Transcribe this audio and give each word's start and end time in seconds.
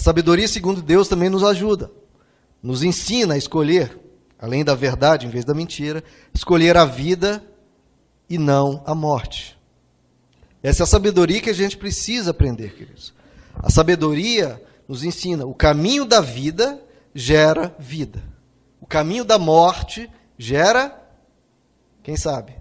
A 0.00 0.02
sabedoria, 0.02 0.48
segundo 0.48 0.80
Deus, 0.80 1.08
também 1.08 1.28
nos 1.28 1.44
ajuda, 1.44 1.90
nos 2.62 2.82
ensina 2.82 3.34
a 3.34 3.36
escolher, 3.36 4.00
além 4.38 4.64
da 4.64 4.74
verdade 4.74 5.26
em 5.26 5.28
vez 5.28 5.44
da 5.44 5.52
mentira, 5.52 6.02
escolher 6.32 6.74
a 6.78 6.86
vida 6.86 7.44
e 8.26 8.38
não 8.38 8.82
a 8.86 8.94
morte. 8.94 9.58
Essa 10.62 10.82
é 10.82 10.84
a 10.84 10.86
sabedoria 10.86 11.42
que 11.42 11.50
a 11.50 11.54
gente 11.54 11.76
precisa 11.76 12.30
aprender, 12.30 12.72
queridos. 12.74 13.12
A 13.56 13.68
sabedoria 13.68 14.62
nos 14.88 15.04
ensina 15.04 15.44
o 15.44 15.54
caminho 15.54 16.06
da 16.06 16.22
vida 16.22 16.82
gera 17.14 17.76
vida. 17.78 18.24
O 18.80 18.86
caminho 18.86 19.22
da 19.22 19.38
morte 19.38 20.10
gera 20.38 20.98
quem 22.02 22.16
sabe? 22.16 22.54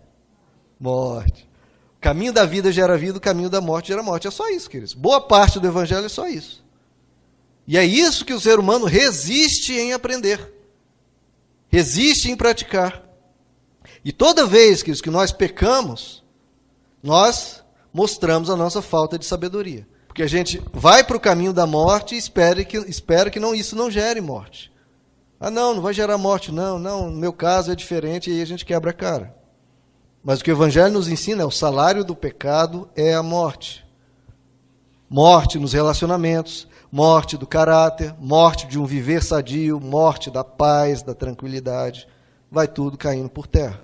Morte. 0.77 1.49
O 1.95 2.01
caminho 2.01 2.33
da 2.33 2.45
vida 2.45 2.69
gera 2.69 2.97
vida, 2.97 3.17
o 3.17 3.21
caminho 3.21 3.49
da 3.49 3.61
morte 3.61 3.87
gera 3.87 4.03
morte. 4.03 4.27
É 4.27 4.31
só 4.31 4.49
isso, 4.49 4.69
queridos. 4.69 4.93
Boa 4.93 5.21
parte 5.21 5.57
do 5.57 5.67
evangelho 5.67 6.05
é 6.05 6.09
só 6.09 6.27
isso. 6.27 6.67
E 7.70 7.77
é 7.77 7.86
isso 7.86 8.25
que 8.25 8.33
o 8.33 8.39
ser 8.39 8.57
humano 8.57 8.88
resiste 8.88 9.73
em 9.73 9.94
aprender. 9.94 10.55
Resiste 11.67 12.31
em 12.31 12.35
praticar. 12.35 13.03
E 14.03 14.11
toda 14.11 14.48
vez 14.48 14.81
que 14.81 15.09
nós 15.11 15.31
pecamos, 15.31 16.23
nós 17.03 17.63
mostramos 17.94 18.49
a 18.49 18.55
nossa 18.55 18.81
falta 18.81 19.20
de 19.20 19.25
sabedoria. 19.27 19.88
Porque 20.08 20.23
a 20.23 20.27
gente 20.27 20.59
vai 20.73 21.03
para 21.03 21.16
o 21.16 21.20
caminho 21.20 21.53
da 21.53 21.67
morte 21.67 22.16
e 22.16 22.17
espera 22.17 22.66
que, 22.66 22.75
espera 22.75 23.30
que 23.30 23.39
não, 23.39 23.53
isso 23.53 23.75
não 23.75 23.91
gere 23.91 24.20
morte. 24.20 24.73
Ah, 25.39 25.52
não, 25.52 25.75
não 25.75 25.81
vai 25.83 25.94
gerar 25.94 26.17
morte, 26.17 26.52
não, 26.52 26.80
não, 26.80 27.11
no 27.11 27.17
meu 27.17 27.31
caso 27.31 27.72
é 27.72 27.75
diferente, 27.75 28.31
e 28.31 28.33
aí 28.33 28.41
a 28.41 28.45
gente 28.45 28.66
quebra 28.66 28.89
a 28.89 28.95
cara. 28.95 29.38
Mas 30.23 30.39
o 30.39 30.44
que 30.44 30.49
o 30.49 30.55
Evangelho 30.55 30.91
nos 30.91 31.08
ensina 31.08 31.44
é 31.44 31.45
o 31.45 31.52
salário 31.52 32.03
do 32.03 32.16
pecado 32.16 32.89
é 32.95 33.13
a 33.13 33.22
morte. 33.22 33.86
Morte 35.08 35.59
nos 35.59 35.73
relacionamentos, 35.73 36.67
morte 36.91 37.38
do 37.38 37.45
caráter, 37.45 38.16
morte 38.20 38.67
de 38.67 38.79
um 38.79 38.85
viver 38.85 39.23
sadio, 39.23 39.80
morte 39.80 40.31
da 40.31 40.43
paz, 40.43 41.02
da 41.02 41.14
tranquilidade. 41.14 42.08
Vai 42.52 42.67
tudo 42.67 42.97
caindo 42.97 43.30
por 43.30 43.45
terra. 43.45 43.83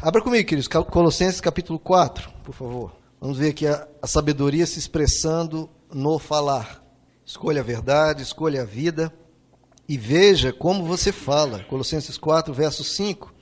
Abra 0.00 0.22
comigo, 0.22 0.48
queridos, 0.48 0.68
Colossenses 0.68 1.40
capítulo 1.40 1.78
4, 1.78 2.30
por 2.44 2.54
favor. 2.54 2.92
Vamos 3.20 3.38
ver 3.38 3.50
aqui 3.50 3.66
a, 3.66 3.86
a 4.00 4.06
sabedoria 4.06 4.66
se 4.66 4.78
expressando 4.78 5.68
no 5.92 6.18
falar. 6.18 6.82
Escolha 7.24 7.60
a 7.60 7.64
verdade, 7.64 8.22
escolha 8.22 8.62
a 8.62 8.64
vida 8.64 9.12
e 9.88 9.96
veja 9.96 10.52
como 10.52 10.84
você 10.84 11.12
fala. 11.12 11.64
Colossenses 11.64 12.18
4, 12.18 12.52
verso 12.52 12.82
5. 12.82 13.32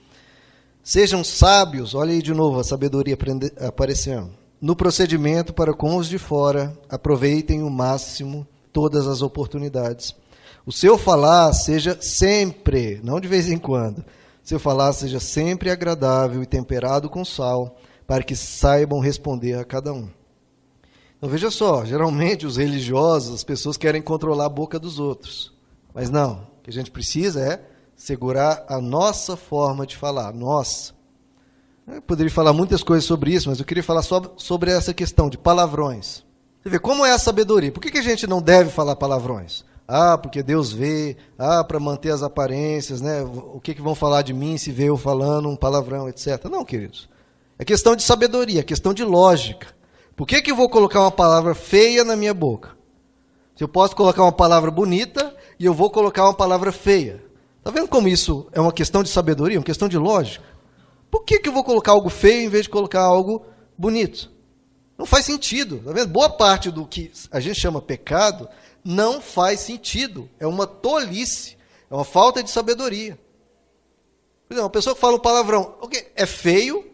Sejam 0.83 1.23
sábios, 1.23 1.95
olha 1.95 2.13
aí 2.13 2.23
de 2.23 2.33
novo 2.33 2.59
a 2.59 2.65
sabedoria 2.65 3.17
aparecendo. 3.67 4.40
No 4.61 4.77
procedimento 4.77 5.55
para 5.55 5.73
com 5.73 5.97
os 5.97 6.07
de 6.07 6.19
fora, 6.19 6.77
aproveitem 6.87 7.63
o 7.63 7.71
máximo 7.71 8.47
todas 8.71 9.07
as 9.07 9.23
oportunidades. 9.23 10.15
O 10.67 10.73
seu 10.73 10.99
falar 10.99 11.51
seja 11.55 11.97
sempre, 12.01 13.01
não 13.03 13.19
de 13.19 13.27
vez 13.27 13.49
em 13.49 13.57
quando, 13.57 14.05
seu 14.43 14.61
falar 14.61 14.93
seja 14.93 15.19
sempre 15.19 15.71
agradável 15.71 16.43
e 16.43 16.47
temperado 16.47 17.09
com 17.09 17.25
sal, 17.25 17.79
para 18.07 18.23
que 18.23 18.37
saibam 18.37 19.01
responder 19.01 19.55
a 19.55 19.65
cada 19.65 19.95
um. 19.95 20.11
Então 21.17 21.31
veja 21.31 21.51
só, 21.51 21.85
geralmente 21.87 22.47
os 22.47 22.59
religiosos, 22.59 23.35
as 23.35 23.45
pessoas 23.45 23.79
querem 23.79 24.03
controlar 24.03 24.47
a 24.47 24.51
boca 24.51 24.79
dos 24.79 24.99
outros. 24.99 25.55
Mas 25.95 26.11
não, 26.11 26.49
o 26.59 26.63
que 26.63 26.71
a 26.71 26.73
gente 26.73 26.91
precisa 26.91 27.41
é 27.41 27.63
segurar 27.97 28.65
a 28.69 28.79
nossa 28.79 29.37
forma 29.37 29.87
de 29.87 29.97
falar, 29.97 30.35
nossa. 30.35 31.00
Eu 31.87 32.03
poderia 32.03 32.31
falar 32.31 32.53
muitas 32.53 32.83
coisas 32.83 33.05
sobre 33.05 33.33
isso, 33.33 33.49
mas 33.49 33.59
eu 33.59 33.65
queria 33.65 33.83
falar 33.83 34.03
só 34.03 34.35
sobre 34.37 34.71
essa 34.71 34.95
questão 34.95 35.29
de 35.29 35.37
palavrões. 35.37 36.25
Você 36.63 36.69
vê 36.69 36.79
como 36.79 37.05
é 37.05 37.13
a 37.13 37.19
sabedoria? 37.19 37.73
Por 37.73 37.81
que, 37.81 37.91
que 37.91 37.99
a 37.99 38.03
gente 38.03 38.27
não 38.27 38.43
deve 38.43 38.71
falar 38.71 38.95
palavrões? 38.97 39.65
Ah, 39.89 40.17
porque 40.17 40.43
Deus 40.43 40.73
vê, 40.73 41.17
ah, 41.37 41.65
para 41.65 41.81
manter 41.81 42.11
as 42.11 42.23
aparências, 42.23 43.01
né? 43.01 43.23
O 43.23 43.59
que, 43.61 43.75
que 43.75 43.83
vão 43.83 43.95
falar 43.95 44.23
de 44.23 44.33
mim 44.33 44.57
se 44.57 44.71
vê 44.71 44.85
eu 44.85 44.97
falando 44.97 45.49
um 45.49 45.57
palavrão, 45.57 46.09
etc. 46.09 46.45
Não, 46.45 46.65
queridos. 46.65 47.09
É 47.59 47.65
questão 47.65 47.97
de 47.97 48.03
sabedoria, 48.03 48.61
é 48.61 48.63
questão 48.63 48.95
de 48.95 49.03
lógica. 49.03 49.69
Por 50.15 50.27
que, 50.27 50.41
que 50.43 50.51
eu 50.51 50.57
vou 50.57 50.69
colocar 50.69 51.01
uma 51.01 51.11
palavra 51.11 51.55
feia 51.55 52.05
na 52.05 52.15
minha 52.15 52.33
boca? 52.33 52.71
Se 53.57 53.65
eu 53.65 53.69
posso 53.69 53.97
colocar 53.97 54.23
uma 54.23 54.33
palavra 54.33 54.71
bonita 54.71 55.35
e 55.59 55.65
eu 55.65 55.75
vou 55.75 55.91
colocar 55.91 56.25
uma 56.25 56.35
palavra 56.35 56.71
feia. 56.71 57.23
Está 57.59 57.71
vendo 57.71 57.89
como 57.89 58.07
isso 58.07 58.47
é 58.53 58.61
uma 58.61 58.73
questão 58.73 59.03
de 59.03 59.09
sabedoria, 59.09 59.59
uma 59.59 59.65
questão 59.65 59.89
de 59.89 59.99
lógica? 59.99 60.45
Por 61.11 61.25
que, 61.25 61.39
que 61.39 61.49
eu 61.49 61.53
vou 61.53 61.65
colocar 61.65 61.93
algo 61.93 62.09
feio 62.09 62.43
em 62.43 62.49
vez 62.49 62.65
de 62.65 62.71
colocar 62.71 63.03
algo 63.03 63.45
bonito? 63.77 64.31
Não 64.97 65.07
faz 65.07 65.25
sentido. 65.25 65.79
Tá 65.85 65.93
vendo? 65.93 66.09
Boa 66.09 66.31
parte 66.31 66.71
do 66.71 66.87
que 66.87 67.11
a 67.31 67.41
gente 67.41 67.59
chama 67.59 67.81
pecado 67.81 68.49
não 68.85 69.21
faz 69.21 69.61
sentido. 69.61 70.29
É 70.39 70.47
uma 70.47 70.67
tolice. 70.67 71.57
É 71.91 71.95
uma 71.95 72.05
falta 72.05 72.43
de 72.43 72.51
sabedoria. 72.51 73.19
Por 74.47 74.55
exemplo, 74.55 74.65
uma 74.65 74.71
pessoa 74.71 74.95
que 74.95 75.01
fala 75.01 75.17
um 75.17 75.21
palavrão 75.21 75.77
é 76.15 76.27
feio, 76.27 76.89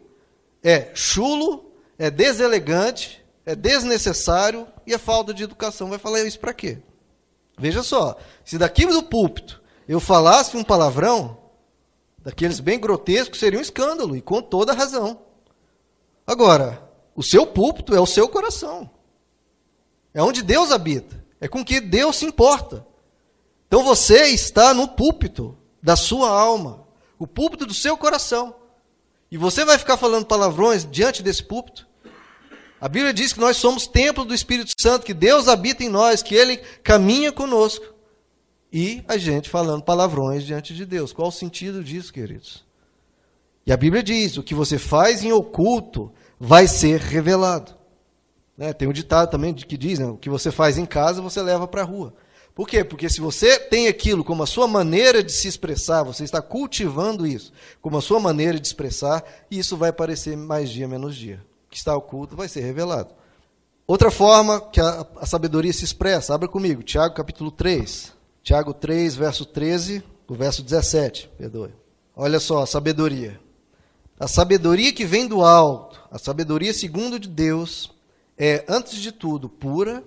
é 0.63 0.91
chulo, 0.93 1.71
é 1.97 2.09
deselegante, 2.09 3.23
é 3.45 3.55
desnecessário 3.55 4.67
e 4.85 4.93
é 4.93 4.97
falta 4.97 5.33
de 5.33 5.43
educação. 5.43 5.89
Vai 5.89 5.99
falar 5.99 6.21
isso 6.21 6.39
para 6.39 6.53
quê? 6.53 6.79
Veja 7.57 7.81
só, 7.81 8.15
se 8.45 8.57
daqui 8.57 8.85
do 8.85 9.03
púlpito 9.03 9.61
eu 9.87 9.99
falasse 9.99 10.55
um 10.55 10.63
palavrão, 10.63 11.37
daqueles 12.27 12.59
bem 12.59 12.77
grotescos, 12.77 13.39
seria 13.39 13.57
um 13.57 13.61
escândalo, 13.61 14.13
e 14.13 14.21
com 14.21 14.41
toda 14.41 14.73
razão. 14.73 15.21
Agora, 16.25 16.91
o 17.15 17.23
seu 17.23 17.47
púlpito 17.47 17.95
é 17.95 18.01
o 18.01 18.05
seu 18.05 18.27
coração. 18.27 18.91
É 20.13 20.21
onde 20.21 20.43
Deus 20.43 20.69
habita. 20.69 21.23
É 21.39 21.47
com 21.47 21.63
que 21.63 21.79
Deus 21.79 22.17
se 22.17 22.25
importa. 22.25 22.85
Então 23.65 23.81
você 23.81 24.25
está 24.25 24.73
no 24.73 24.89
púlpito 24.89 25.57
da 25.81 25.95
sua 25.95 26.29
alma, 26.29 26.85
o 27.17 27.25
púlpito 27.25 27.65
do 27.65 27.73
seu 27.73 27.95
coração. 27.95 28.53
E 29.31 29.37
você 29.37 29.63
vai 29.63 29.77
ficar 29.77 29.95
falando 29.95 30.25
palavrões 30.25 30.85
diante 30.85 31.23
desse 31.23 31.43
púlpito? 31.43 31.87
A 32.81 32.89
Bíblia 32.89 33.13
diz 33.13 33.31
que 33.31 33.39
nós 33.39 33.55
somos 33.55 33.87
templo 33.87 34.25
do 34.25 34.33
Espírito 34.33 34.73
Santo, 34.77 35.05
que 35.05 35.13
Deus 35.13 35.47
habita 35.47 35.81
em 35.81 35.87
nós, 35.87 36.21
que 36.21 36.35
Ele 36.35 36.57
caminha 36.83 37.31
conosco 37.31 37.85
e 38.79 39.03
a 39.07 39.17
gente 39.17 39.49
falando 39.49 39.81
palavrões 39.81 40.45
diante 40.45 40.71
de 40.71 40.85
Deus. 40.85 41.11
Qual 41.11 41.29
o 41.29 41.31
sentido 41.31 41.83
disso, 41.83 42.13
queridos? 42.13 42.63
E 43.65 43.73
a 43.73 43.77
Bíblia 43.77 44.03
diz: 44.03 44.37
o 44.37 44.43
que 44.43 44.53
você 44.53 44.77
faz 44.77 45.23
em 45.23 45.31
oculto 45.31 46.11
vai 46.39 46.67
ser 46.67 46.99
revelado. 46.99 47.75
Né? 48.55 48.71
Tem 48.73 48.87
um 48.87 48.93
ditado 48.93 49.31
também 49.31 49.51
que 49.51 49.75
diz: 49.75 49.97
né? 49.97 50.05
o 50.05 50.15
que 50.15 50.29
você 50.29 50.51
faz 50.51 50.77
em 50.77 50.85
casa 50.85 51.23
você 51.23 51.41
leva 51.41 51.67
para 51.67 51.81
a 51.81 51.85
rua. 51.85 52.13
Por 52.53 52.67
quê? 52.67 52.83
Porque 52.83 53.09
se 53.09 53.19
você 53.19 53.57
tem 53.57 53.87
aquilo 53.87 54.23
como 54.23 54.43
a 54.43 54.47
sua 54.47 54.67
maneira 54.67 55.23
de 55.23 55.31
se 55.31 55.47
expressar, 55.47 56.03
você 56.03 56.23
está 56.23 56.39
cultivando 56.39 57.25
isso 57.25 57.51
como 57.81 57.97
a 57.97 58.01
sua 58.01 58.19
maneira 58.19 58.59
de 58.59 58.67
expressar, 58.67 59.23
e 59.49 59.57
isso 59.57 59.75
vai 59.75 59.89
aparecer 59.89 60.37
mais 60.37 60.69
dia 60.69 60.87
menos 60.87 61.15
dia. 61.15 61.43
O 61.65 61.71
que 61.71 61.77
está 61.77 61.95
oculto 61.95 62.35
vai 62.35 62.47
ser 62.47 62.61
revelado. 62.61 63.09
Outra 63.87 64.11
forma 64.11 64.61
que 64.61 64.79
a, 64.79 65.07
a 65.15 65.25
sabedoria 65.25 65.73
se 65.73 65.83
expressa, 65.83 66.35
abra 66.35 66.47
comigo, 66.47 66.83
Tiago 66.83 67.15
capítulo 67.15 67.49
3. 67.49 68.16
Tiago 68.47 68.73
3, 68.73 69.13
verso 69.13 69.45
13, 69.45 70.01
o 70.25 70.33
verso 70.33 70.63
17, 70.63 71.29
perdoe. 71.37 71.73
Olha 72.15 72.39
só, 72.39 72.63
a 72.63 72.65
sabedoria. 72.65 73.37
A 74.17 74.25
sabedoria 74.25 74.93
que 74.93 75.03
vem 75.03 75.27
do 75.27 75.43
alto, 75.43 76.01
a 76.09 76.17
sabedoria 76.17 76.73
segundo 76.73 77.19
de 77.19 77.27
Deus, 77.27 77.93
é, 78.37 78.63
antes 78.69 79.01
de 79.01 79.11
tudo, 79.11 79.49
pura, 79.49 80.01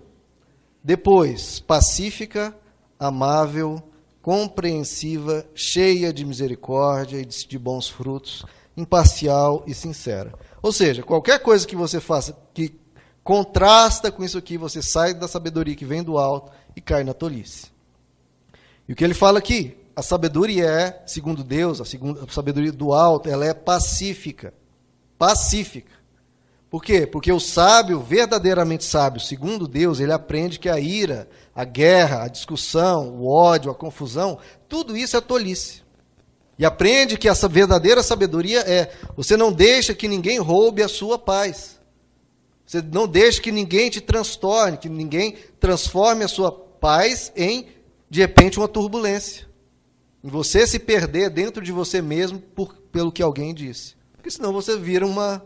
depois, 0.83 1.61
pacífica, 1.61 2.56
amável, 2.99 3.83
compreensiva, 4.23 5.45
cheia 5.55 6.11
de 6.11 6.25
misericórdia 6.25 7.19
e 7.19 7.27
de 7.27 7.59
bons 7.59 7.91
frutos, 7.91 8.47
imparcial 8.75 9.65
e 9.67 9.75
sincera. 9.75 10.33
Ou 10.62 10.73
seja, 10.73 11.03
qualquer 11.03 11.41
coisa 11.41 11.67
que 11.67 11.77
você 11.77 12.00
faça 12.00 12.34
que 12.55 12.75
contrasta 13.23 14.11
com 14.11 14.25
isso 14.25 14.39
aqui, 14.39 14.56
você 14.56 14.81
sai 14.81 15.12
da 15.12 15.29
sabedoria 15.29 15.77
que 15.77 15.84
vem 15.84 16.03
do 16.03 16.17
alto 16.17 16.50
e 16.75 16.81
cai 16.81 17.05
na 17.05 17.12
tolice. 17.12 17.79
E 18.90 18.92
o 18.92 18.96
que 18.96 19.04
ele 19.04 19.14
fala 19.14 19.38
aqui? 19.38 19.76
A 19.94 20.02
sabedoria 20.02 20.64
é, 20.64 21.02
segundo 21.06 21.44
Deus, 21.44 21.81
a, 21.81 21.84
segunda, 21.84 22.25
a 22.25 22.32
sabedoria 22.32 22.72
do 22.72 22.92
alto, 22.92 23.28
ela 23.28 23.46
é 23.46 23.54
pacífica. 23.54 24.52
Pacífica. 25.16 25.92
Por 26.69 26.82
quê? 26.82 27.06
Porque 27.06 27.31
o 27.31 27.38
sábio, 27.38 28.00
verdadeiramente 28.00 28.82
sábio, 28.82 29.20
segundo 29.20 29.69
Deus, 29.69 30.00
ele 30.00 30.12
aprende 30.12 30.58
que 30.58 30.69
a 30.69 30.81
ira, 30.81 31.28
a 31.54 31.64
guerra, 31.64 32.25
a 32.25 32.28
discussão, 32.28 33.10
o 33.10 33.28
ódio, 33.28 33.70
a 33.70 33.76
confusão, 33.76 34.40
tudo 34.69 34.96
isso 34.96 35.16
é 35.16 35.20
tolice. 35.20 35.84
E 36.58 36.64
aprende 36.64 37.16
que 37.16 37.28
essa 37.28 37.46
verdadeira 37.46 38.02
sabedoria 38.02 38.58
é: 38.62 38.90
você 39.16 39.37
não 39.37 39.52
deixa 39.52 39.94
que 39.94 40.08
ninguém 40.08 40.40
roube 40.40 40.82
a 40.82 40.88
sua 40.88 41.16
paz. 41.16 41.78
Você 42.66 42.82
não 42.82 43.06
deixa 43.06 43.40
que 43.40 43.52
ninguém 43.52 43.88
te 43.88 44.00
transtorne, 44.00 44.78
que 44.78 44.88
ninguém 44.88 45.37
transforme 45.60 46.25
a 46.25 46.28
sua 46.28 46.50
paz 46.50 47.31
em 47.37 47.69
de 48.11 48.21
repente, 48.21 48.59
uma 48.59 48.67
turbulência. 48.67 49.49
Em 50.23 50.29
você 50.29 50.67
se 50.67 50.81
perder 50.81 51.31
dentro 51.31 51.62
de 51.62 51.71
você 51.71 52.03
mesmo 52.03 52.41
por, 52.41 52.75
pelo 52.93 53.12
que 53.12 53.23
alguém 53.23 53.55
disse. 53.55 53.95
Porque 54.15 54.31
senão 54.31 54.53
você 54.53 54.77
vira 54.77 55.07
uma 55.07 55.43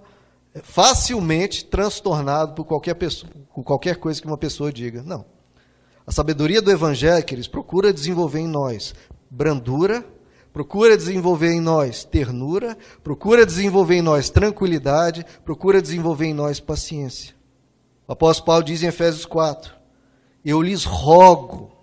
é, 0.54 0.60
facilmente 0.62 1.64
transtornado 1.66 2.54
por 2.54 2.64
qualquer 2.64 2.94
pessoa, 2.94 3.30
por 3.54 3.62
qualquer 3.62 3.96
coisa 3.96 4.20
que 4.20 4.26
uma 4.26 4.38
pessoa 4.38 4.72
diga. 4.72 5.02
Não. 5.02 5.26
A 6.06 6.10
sabedoria 6.10 6.60
do 6.60 6.70
evangelho, 6.70 7.24
que 7.24 7.34
eles 7.34 7.46
procura 7.46 7.92
desenvolver 7.92 8.40
em 8.40 8.48
nós 8.48 8.94
brandura, 9.30 10.04
procura 10.52 10.96
desenvolver 10.96 11.52
em 11.52 11.60
nós 11.60 12.04
ternura, 12.04 12.76
procura 13.02 13.44
desenvolver 13.44 13.96
em 13.96 14.02
nós 14.02 14.30
tranquilidade, 14.30 15.26
procura 15.44 15.82
desenvolver 15.82 16.26
em 16.26 16.34
nós 16.34 16.60
paciência. 16.60 17.34
O 18.06 18.12
apóstolo 18.12 18.46
Paulo 18.46 18.64
diz 18.64 18.82
em 18.82 18.86
Efésios 18.86 19.26
4: 19.26 19.74
Eu 20.44 20.62
lhes 20.62 20.84
rogo, 20.84 21.73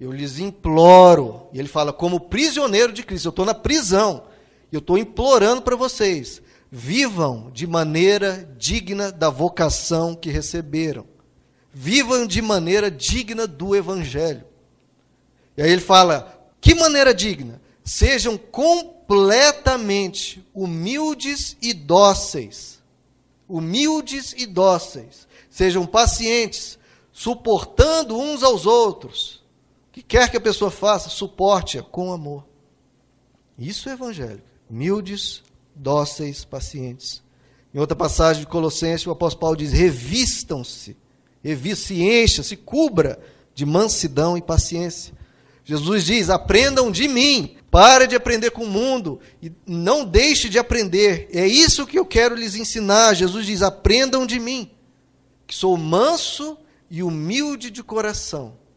eu 0.00 0.12
lhes 0.12 0.38
imploro, 0.38 1.48
e 1.52 1.58
ele 1.58 1.68
fala, 1.68 1.92
como 1.92 2.20
prisioneiro 2.20 2.92
de 2.92 3.02
Cristo, 3.02 3.26
eu 3.26 3.30
estou 3.30 3.44
na 3.44 3.54
prisão, 3.54 4.22
eu 4.70 4.78
estou 4.78 4.96
implorando 4.96 5.62
para 5.62 5.74
vocês, 5.74 6.40
vivam 6.70 7.50
de 7.52 7.66
maneira 7.66 8.48
digna 8.58 9.10
da 9.10 9.30
vocação 9.30 10.14
que 10.14 10.30
receberam. 10.30 11.06
Vivam 11.72 12.26
de 12.26 12.42
maneira 12.42 12.90
digna 12.90 13.46
do 13.46 13.74
Evangelho. 13.76 14.44
E 15.56 15.62
aí 15.62 15.70
ele 15.70 15.80
fala: 15.80 16.38
que 16.60 16.74
maneira 16.74 17.14
digna? 17.14 17.62
Sejam 17.84 18.36
completamente 18.36 20.44
humildes 20.52 21.56
e 21.62 21.72
dóceis. 21.72 22.82
Humildes 23.48 24.34
e 24.36 24.44
dóceis. 24.44 25.28
Sejam 25.48 25.86
pacientes, 25.86 26.76
suportando 27.12 28.18
uns 28.18 28.42
aos 28.42 28.66
outros. 28.66 29.37
Que 29.98 30.02
quer 30.04 30.30
que 30.30 30.36
a 30.36 30.40
pessoa 30.40 30.70
faça, 30.70 31.08
suporte-a 31.08 31.82
com 31.82 32.12
amor. 32.12 32.46
Isso 33.58 33.88
é 33.88 33.94
evangelho. 33.94 34.40
Humildes, 34.70 35.42
dóceis, 35.74 36.44
pacientes. 36.44 37.20
Em 37.74 37.80
outra 37.80 37.96
passagem 37.96 38.44
de 38.44 38.48
Colossenses, 38.48 39.08
o 39.08 39.10
apóstolo 39.10 39.40
Paulo 39.40 39.56
diz: 39.56 39.72
revistam-se 39.72 40.96
se 41.74 42.00
encha, 42.00 42.44
se 42.44 42.56
cubra 42.56 43.18
de 43.52 43.66
mansidão 43.66 44.38
e 44.38 44.42
paciência. 44.42 45.12
Jesus 45.64 46.04
diz: 46.04 46.30
aprendam 46.30 46.92
de 46.92 47.08
mim, 47.08 47.56
pare 47.68 48.06
de 48.06 48.14
aprender 48.14 48.52
com 48.52 48.62
o 48.62 48.70
mundo 48.70 49.18
e 49.42 49.50
não 49.66 50.04
deixe 50.04 50.48
de 50.48 50.60
aprender. 50.60 51.28
É 51.32 51.44
isso 51.44 51.84
que 51.84 51.98
eu 51.98 52.06
quero 52.06 52.36
lhes 52.36 52.54
ensinar. 52.54 53.14
Jesus 53.14 53.44
diz: 53.46 53.62
aprendam 53.62 54.24
de 54.24 54.38
mim, 54.38 54.70
que 55.44 55.56
sou 55.56 55.76
manso 55.76 56.56
e 56.88 57.02
humilde 57.02 57.68
de 57.68 57.82
coração. 57.82 58.67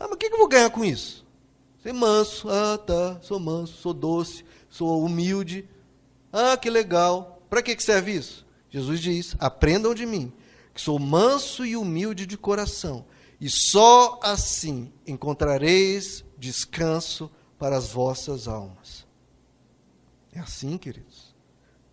Ah, 0.00 0.04
mas 0.04 0.12
o 0.12 0.16
que 0.16 0.26
eu 0.26 0.38
vou 0.38 0.48
ganhar 0.48 0.70
com 0.70 0.82
isso? 0.82 1.26
Ser 1.82 1.92
manso, 1.92 2.48
ah, 2.48 2.78
tá, 2.78 3.20
sou 3.20 3.38
manso, 3.38 3.74
sou 3.74 3.92
doce, 3.92 4.42
sou 4.70 5.04
humilde. 5.04 5.68
Ah, 6.32 6.56
que 6.56 6.70
legal. 6.70 7.42
Para 7.50 7.62
que 7.62 7.78
serve 7.82 8.12
isso? 8.12 8.46
Jesus 8.70 8.98
diz: 8.98 9.36
aprendam 9.38 9.94
de 9.94 10.06
mim, 10.06 10.32
que 10.72 10.80
sou 10.80 10.98
manso 10.98 11.66
e 11.66 11.76
humilde 11.76 12.24
de 12.24 12.38
coração, 12.38 13.04
e 13.38 13.50
só 13.50 14.18
assim 14.22 14.90
encontrareis 15.06 16.24
descanso 16.38 17.30
para 17.58 17.76
as 17.76 17.90
vossas 17.90 18.48
almas. 18.48 19.06
É 20.32 20.40
assim, 20.40 20.78
queridos. 20.78 21.34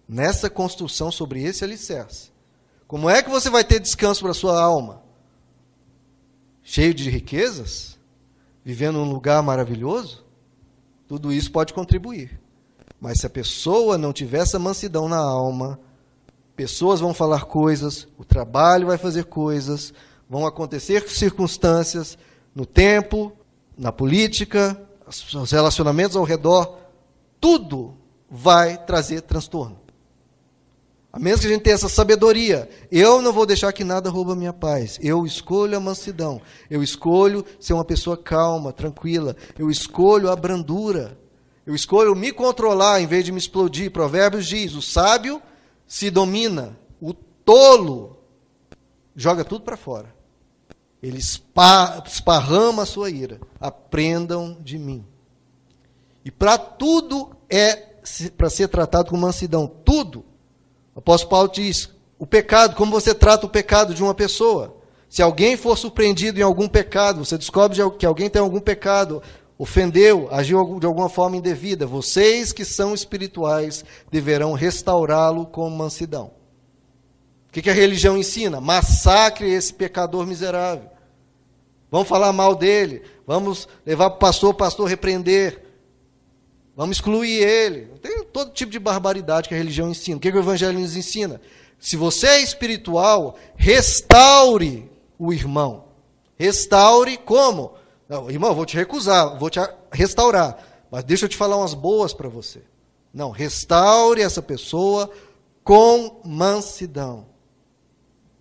Nessa 0.07 0.49
construção 0.49 1.11
sobre 1.11 1.43
esse 1.43 1.65
alicerce. 1.65 2.31
Como 2.87 3.09
é 3.09 3.21
que 3.21 3.29
você 3.29 3.49
vai 3.49 3.65
ter 3.65 3.81
descanso 3.81 4.21
para 4.21 4.31
a 4.31 4.35
sua 4.35 4.61
alma? 4.61 5.03
Cheio 6.63 6.93
de 6.93 7.09
riquezas? 7.09 7.96
Vivendo 8.67 8.97
num 8.97 9.09
lugar 9.09 9.41
maravilhoso? 9.41 10.25
Tudo 11.07 11.31
isso 11.31 11.49
pode 11.49 11.73
contribuir. 11.73 12.37
Mas 12.99 13.21
se 13.21 13.25
a 13.25 13.29
pessoa 13.29 13.97
não 13.97 14.11
tiver 14.11 14.39
essa 14.39 14.59
mansidão 14.59 15.07
na 15.07 15.19
alma, 15.19 15.79
pessoas 16.53 16.99
vão 16.99 17.13
falar 17.13 17.45
coisas, 17.45 18.09
o 18.17 18.25
trabalho 18.25 18.87
vai 18.87 18.97
fazer 18.97 19.23
coisas, 19.23 19.93
vão 20.29 20.45
acontecer 20.45 21.07
circunstâncias 21.07 22.17
no 22.53 22.65
tempo, 22.65 23.31
na 23.77 23.93
política, 23.93 24.77
os 25.07 25.49
relacionamentos 25.49 26.17
ao 26.17 26.25
redor, 26.25 26.77
tudo 27.39 27.95
vai 28.29 28.77
trazer 28.85 29.21
transtorno. 29.21 29.79
A 31.11 31.19
menos 31.19 31.39
que 31.39 31.47
a 31.47 31.49
gente 31.49 31.63
tenha 31.63 31.73
essa 31.73 31.89
sabedoria, 31.89 32.69
eu 32.91 33.21
não 33.21 33.31
vou 33.31 33.45
deixar 33.45 33.71
que 33.71 33.83
nada 33.83 34.09
rouba 34.09 34.33
a 34.33 34.35
minha 34.35 34.53
paz. 34.53 34.99
Eu 35.01 35.25
escolho 35.25 35.77
a 35.77 35.79
mansidão. 35.79 36.41
Eu 36.69 36.83
escolho 36.83 37.45
ser 37.59 37.73
uma 37.73 37.85
pessoa 37.85 38.17
calma, 38.17 38.73
tranquila. 38.73 39.35
Eu 39.57 39.69
escolho 39.71 40.29
a 40.29 40.35
brandura. 40.35 41.17
Eu 41.65 41.73
escolho 41.73 42.15
me 42.15 42.31
controlar 42.31 43.01
em 43.01 43.07
vez 43.07 43.25
de 43.25 43.31
me 43.31 43.39
explodir. 43.39 43.91
Provérbios 43.91 44.45
diz: 44.45 44.73
o 44.73 44.81
sábio 44.81 45.41
se 45.87 46.09
domina, 46.09 46.77
o 47.01 47.13
tolo 47.13 48.17
joga 49.15 49.43
tudo 49.43 49.63
para 49.63 49.77
fora. 49.77 50.13
Ele 51.01 51.17
esparrama 51.17 52.83
a 52.83 52.85
sua 52.85 53.09
ira. 53.09 53.39
Aprendam 53.59 54.57
de 54.61 54.77
mim. 54.77 55.05
E 56.23 56.31
para 56.31 56.57
tudo 56.57 57.35
é 57.49 57.75
para 58.37 58.49
ser 58.49 58.67
tratado 58.67 59.09
com 59.09 59.17
mansidão. 59.17 59.67
Tudo. 59.67 60.25
Apóstolo 60.97 61.29
Paulo 61.29 61.51
diz: 61.53 61.89
o 62.17 62.25
pecado, 62.25 62.75
como 62.75 62.91
você 62.91 63.13
trata 63.13 63.45
o 63.45 63.49
pecado 63.49 63.93
de 63.93 64.01
uma 64.01 64.15
pessoa. 64.15 64.75
Se 65.07 65.21
alguém 65.21 65.55
for 65.55 65.77
surpreendido 65.77 66.39
em 66.39 66.43
algum 66.43 66.67
pecado, 66.67 67.23
você 67.23 67.37
descobre 67.37 67.77
que 67.97 68.05
alguém 68.05 68.29
tem 68.29 68.41
algum 68.41 68.59
pecado, 68.59 69.23
ofendeu, 69.57 70.27
agiu 70.31 70.79
de 70.79 70.85
alguma 70.85 71.07
forma 71.07 71.37
indevida, 71.37 71.85
vocês 71.85 72.51
que 72.51 72.65
são 72.65 72.93
espirituais 72.93 73.85
deverão 74.11 74.51
restaurá-lo 74.51 75.45
com 75.45 75.69
mansidão. 75.69 76.31
O 77.47 77.51
que, 77.53 77.69
a 77.69 77.73
religião 77.73 78.17
ensina? 78.17 78.59
Massacre 78.59 79.49
esse 79.49 79.73
pecador 79.73 80.27
miserável. 80.27 80.89
Vamos 81.89 82.09
falar 82.09 82.33
mal 82.33 82.53
dele, 82.53 83.01
vamos 83.25 83.67
levar 83.85 84.09
para 84.09 84.17
o 84.17 84.19
pastor, 84.19 84.49
o 84.49 84.53
pastor 84.53 84.89
repreender, 84.89 85.63
vamos 86.77 86.97
excluir 86.97 87.43
ele. 87.43 87.87
Tem 88.01 88.23
todo 88.23 88.53
tipo 88.53 88.71
de 88.71 88.77
barbaridade 88.77 89.49
que 89.49 89.55
a 89.55 89.57
religião 89.57 89.89
ensina. 89.89 90.17
O 90.17 90.19
que, 90.19 90.31
que 90.31 90.37
o 90.37 90.39
evangelho 90.39 90.79
nos 90.79 90.95
ensina? 90.95 91.41
Se 91.79 91.97
você 91.97 92.27
é 92.27 92.41
espiritual, 92.41 93.35
restaure 93.55 94.89
o 95.17 95.33
irmão. 95.33 95.85
Restaure 96.37 97.17
como? 97.17 97.73
Não, 98.07 98.29
irmão, 98.29 98.53
vou 98.53 98.65
te 98.65 98.77
recusar, 98.77 99.37
vou 99.39 99.49
te 99.49 99.59
restaurar. 99.91 100.85
Mas 100.91 101.03
deixa 101.03 101.25
eu 101.25 101.29
te 101.29 101.35
falar 101.35 101.57
umas 101.57 101.73
boas 101.73 102.13
para 102.13 102.29
você. 102.29 102.61
Não, 103.11 103.31
restaure 103.31 104.21
essa 104.21 104.41
pessoa 104.41 105.09
com 105.63 106.21
mansidão. 106.23 107.25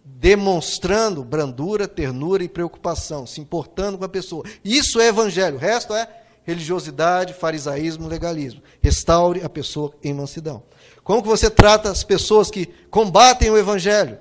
Demonstrando 0.04 1.24
brandura, 1.24 1.88
ternura 1.88 2.44
e 2.44 2.48
preocupação, 2.48 3.26
se 3.26 3.40
importando 3.40 3.98
com 3.98 4.04
a 4.04 4.08
pessoa. 4.08 4.44
Isso 4.62 5.00
é 5.00 5.08
evangelho. 5.08 5.56
O 5.56 5.61
resto 5.61 5.94
é 5.94 6.08
religiosidade, 6.46 7.34
farisaísmo, 7.34 8.06
legalismo. 8.06 8.62
Restaure 8.80 9.42
a 9.42 9.48
pessoa 9.48 9.92
em 10.02 10.14
mansidão. 10.14 10.62
Como 11.02 11.20
que 11.20 11.28
você 11.28 11.50
trata 11.50 11.90
as 11.90 12.04
pessoas 12.04 12.50
que 12.50 12.66
combatem 12.88 13.50
o 13.50 13.58
evangelho, 13.58 14.18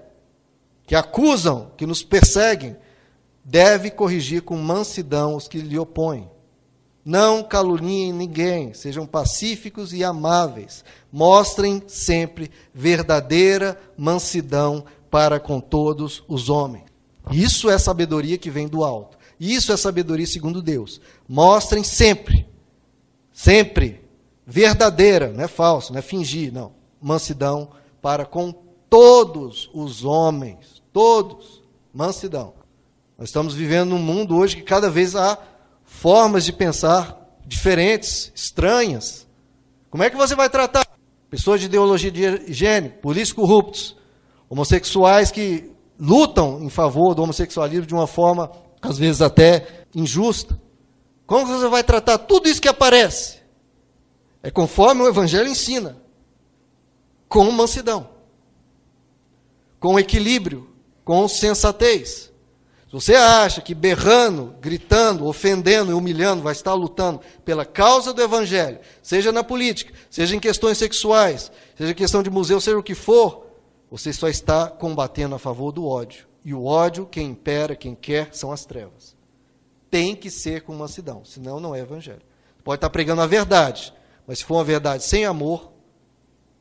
que 0.88 0.96
acusam, 0.96 1.72
que 1.78 1.86
nos 1.86 2.02
perseguem, 2.02 2.76
deve 3.44 3.92
corrigir 3.92 4.42
com 4.42 4.58
mansidão 4.58 5.36
os 5.36 5.48
que 5.48 5.60
lhe 5.60 5.78
opõem. 5.78 6.30
Não 7.04 7.44
caluniem 7.44 8.12
ninguém, 8.12 8.74
sejam 8.74 9.06
pacíficos 9.06 9.94
e 9.94 10.04
amáveis. 10.04 10.84
Mostrem 11.12 11.84
sempre 11.88 12.50
verdadeira 12.74 13.80
mansidão 13.96 14.84
para 15.12 15.40
com 15.40 15.60
todos 15.60 16.24
os 16.28 16.50
homens. 16.50 16.86
Isso 17.32 17.70
é 17.70 17.78
sabedoria 17.78 18.40
que 18.40 18.50
vem 18.50 18.68
do 18.68 18.84
alto. 18.84 19.16
Isso 19.40 19.72
é 19.72 19.78
sabedoria 19.78 20.26
segundo 20.26 20.62
Deus. 20.62 21.02
Mostrem 21.28 21.84
sempre, 21.84 22.48
sempre, 23.34 24.02
verdadeira, 24.46 25.32
não 25.32 25.44
é 25.44 25.48
falso, 25.48 25.92
não 25.92 26.00
é 26.00 26.02
fingir, 26.02 26.54
não. 26.54 26.74
Mansidão 27.02 27.70
para 28.02 28.26
com 28.26 28.54
todos 28.90 29.70
os 29.74 30.06
homens. 30.06 30.82
Todos. 30.94 31.62
Mansidão. 31.94 32.54
Nós 33.18 33.30
estamos 33.30 33.54
vivendo 33.54 33.90
num 33.90 34.00
mundo 34.00 34.36
hoje 34.36 34.58
que 34.58 34.62
cada 34.62 34.90
vez 34.90 35.16
há 35.16 35.38
formas 35.84 36.44
de 36.44 36.52
pensar 36.52 37.20
diferentes, 37.46 38.32
estranhas. 38.36 39.26
Como 39.90 40.04
é 40.04 40.10
que 40.10 40.18
você 40.18 40.36
vai 40.36 40.50
tratar 40.50 40.86
pessoas 41.30 41.60
de 41.60 41.68
ideologia 41.68 42.12
de 42.12 42.54
gênero, 42.54 42.96
políticos 42.96 43.42
corruptos, 43.44 43.96
homossexuais 44.50 45.32
que 45.32 45.72
lutam 46.00 46.62
em 46.62 46.70
favor 46.70 47.14
do 47.16 47.24
homossexualismo 47.24 47.86
de 47.86 47.94
uma 47.94 48.08
forma, 48.08 48.52
às 48.88 48.98
vezes 48.98 49.22
até 49.22 49.86
injusta? 49.94 50.60
Como 51.26 51.46
você 51.46 51.68
vai 51.68 51.84
tratar 51.84 52.18
tudo 52.20 52.48
isso 52.48 52.62
que 52.62 52.68
aparece? 52.68 53.40
É 54.44 54.52
conforme 54.52 55.02
o 55.02 55.08
Evangelho 55.08 55.50
ensina, 55.50 55.98
com 57.28 57.50
mansidão, 57.52 58.10
com 59.80 60.00
equilíbrio, 60.00 60.70
com 61.04 61.28
sensatez. 61.28 62.32
Você 62.92 63.16
acha 63.16 63.60
que 63.60 63.74
berrando, 63.74 64.56
gritando, 64.62 65.26
ofendendo 65.26 65.92
e 65.92 65.94
humilhando 65.94 66.44
vai 66.44 66.54
estar 66.54 66.74
lutando 66.74 67.20
pela 67.44 67.66
causa 67.66 68.14
do 68.14 68.22
Evangelho, 68.22 68.80
seja 69.02 69.32
na 69.32 69.44
política, 69.44 69.94
seja 70.10 70.36
em 70.36 70.40
questões 70.40 70.78
sexuais, 70.78 71.52
seja 71.76 71.94
questão 71.94 72.24
de 72.24 72.30
museu, 72.30 72.62
seja 72.62 72.78
o 72.78 72.84
que 72.84 72.96
for, 72.96 73.48
você 73.90 74.14
só 74.14 74.30
está 74.30 74.68
combatendo 74.68 75.36
a 75.36 75.40
favor 75.40 75.72
do 75.72 75.86
ódio 75.86 76.26
E 76.46 76.54
o 76.54 76.64
ódio, 76.64 77.08
quem 77.08 77.32
impera, 77.32 77.76
quem 77.76 77.96
quer, 77.96 78.30
são 78.36 78.52
as 78.52 78.64
trevas. 78.66 79.18
Tem 79.90 80.16
que 80.16 80.30
ser 80.30 80.62
com 80.62 80.76
mansidão, 80.76 81.26
senão 81.26 81.60
não 81.60 81.74
é 81.74 81.80
evangelho. 81.80 82.22
Pode 82.64 82.78
estar 82.78 82.90
pregando 82.92 83.24
a 83.24 83.28
verdade, 83.28 83.92
mas 84.28 84.38
se 84.38 84.46
for 84.46 84.58
uma 84.58 84.64
verdade 84.64 85.04
sem 85.04 85.26
amor, 85.26 85.72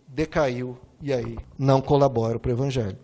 decaiu 0.08 0.78
e 1.02 1.12
aí 1.12 1.36
não 1.58 1.82
colabora 1.82 2.38
para 2.38 2.48
o 2.48 2.52
evangelho. 2.52 2.98